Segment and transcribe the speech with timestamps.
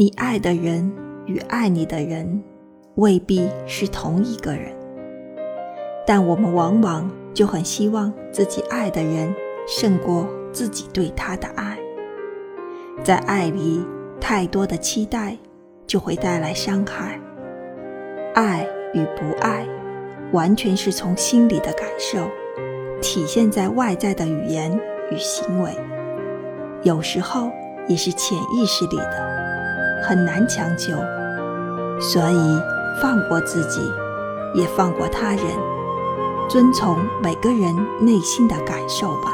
[0.00, 0.88] 你爱的人
[1.26, 2.40] 与爱你的人
[2.94, 4.72] 未必是同一个人，
[6.06, 9.34] 但我们往往就很希望自己爱的人
[9.66, 11.76] 胜过自己对他的爱。
[13.02, 13.84] 在爱里，
[14.20, 15.36] 太多的期待
[15.84, 17.20] 就会带来伤害。
[18.36, 19.66] 爱与不爱，
[20.30, 22.30] 完全是从心里的感受，
[23.02, 24.72] 体现在外在的语言
[25.10, 25.76] 与行为，
[26.84, 27.50] 有时候
[27.88, 29.37] 也是潜意识里的。
[30.02, 30.96] 很难强求，
[32.00, 32.62] 所以
[33.00, 33.92] 放过自己，
[34.54, 35.44] 也放过他人，
[36.48, 39.32] 遵从每个人内心的感受吧。